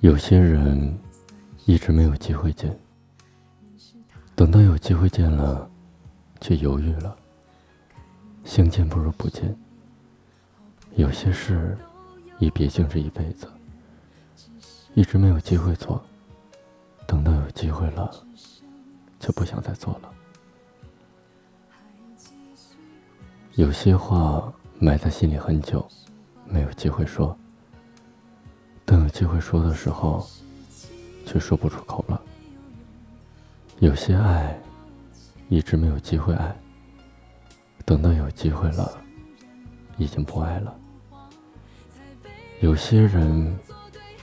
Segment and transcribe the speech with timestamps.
[0.00, 0.96] 有些人
[1.66, 2.78] 一直没有机会见，
[4.36, 5.68] 等到有机会见了，
[6.40, 7.16] 却犹豫了。
[8.44, 9.56] 相见不如不见。
[10.94, 11.76] 有些事，
[12.38, 13.48] 一别竟是一辈子，
[14.94, 16.00] 一直没有机会做，
[17.04, 18.08] 等到有机会了，
[19.18, 20.12] 就不想再做了。
[23.56, 25.84] 有些话埋在心里很久，
[26.46, 27.36] 没有机会说。
[28.88, 30.26] 等有机会说的时候，
[31.26, 32.18] 却说不出口了。
[33.80, 34.58] 有些爱，
[35.50, 36.56] 一直没有机会爱。
[37.84, 38.98] 等到有机会了，
[39.98, 40.74] 已经不爱了。
[42.60, 43.54] 有些人，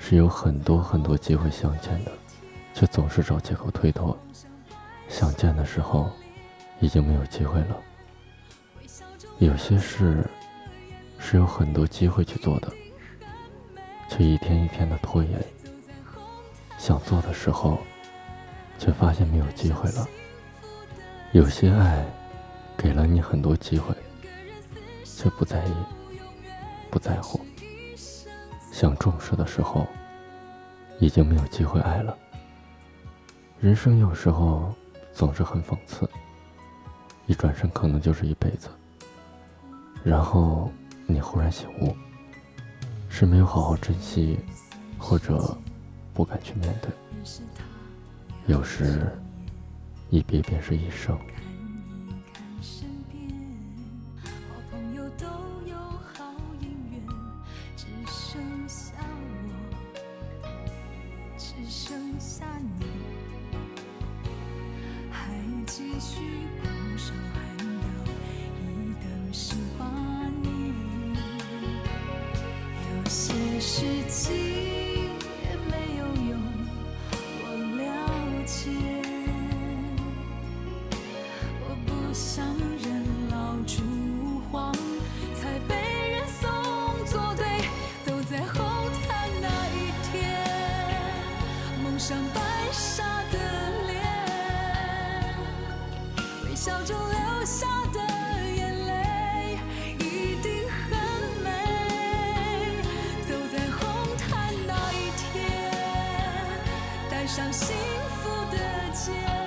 [0.00, 2.10] 是有很多很多机会相见的，
[2.72, 4.16] 却总是找借口推脱。
[5.10, 6.10] 想见的时候，
[6.80, 7.76] 已经没有机会了。
[9.40, 10.24] 有些事，
[11.18, 12.72] 是有很多机会去做的。
[14.08, 15.42] 却一天一天的拖延，
[16.78, 17.78] 想做的时候，
[18.78, 20.06] 却发现没有机会了。
[21.32, 22.04] 有些爱，
[22.76, 23.94] 给了你很多机会，
[25.04, 25.74] 却不在意，
[26.90, 27.40] 不在乎。
[28.70, 29.86] 想重视的时候，
[31.00, 32.16] 已经没有机会爱了。
[33.60, 34.72] 人生有时候
[35.12, 36.08] 总是很讽刺，
[37.26, 38.68] 一转身可能就是一辈子。
[40.04, 40.70] 然后
[41.06, 41.96] 你忽然醒悟。
[43.16, 44.36] 是没有好好珍惜，
[44.98, 45.56] 或者
[46.12, 46.90] 不敢去面对。
[48.46, 49.08] 有时，
[50.10, 51.16] 一别便是一生。
[65.66, 66.20] 继续
[66.62, 67.12] 固守
[73.16, 76.36] 些事情也没有用，
[77.44, 77.44] 我
[77.76, 77.80] 了
[78.44, 78.58] 解。
[81.60, 82.44] 我不想
[82.82, 82.84] 人
[83.30, 83.76] 老珠
[84.50, 84.72] 黄，
[85.32, 85.76] 才被
[86.10, 86.42] 人送
[87.06, 87.46] 作对，
[88.04, 89.46] 都在后台那
[89.76, 89.78] 一
[90.10, 90.18] 天，
[91.84, 92.18] 梦想
[107.24, 107.74] 带上幸
[108.20, 108.58] 福的
[108.92, 109.43] 家。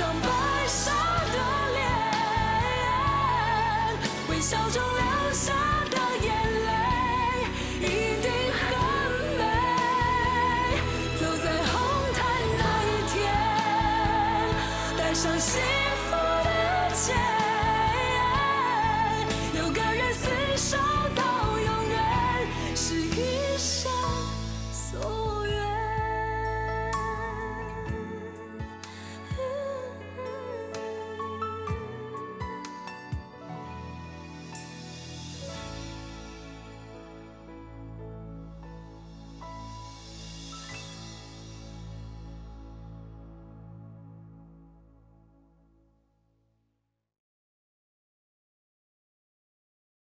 [0.00, 0.26] 上白
[0.66, 0.90] 纱
[1.30, 1.36] 的
[1.74, 1.78] 脸
[4.30, 5.52] 微笑中流下
[5.90, 6.28] 的眼
[6.64, 6.70] 泪
[7.80, 7.84] 一
[8.22, 8.60] 定很
[9.36, 9.40] 美。
[11.18, 11.72] 走在红
[12.14, 12.18] 毯
[12.56, 13.14] 那一天
[14.96, 15.60] 带上幸
[16.08, 16.48] 福的
[16.94, 17.29] 简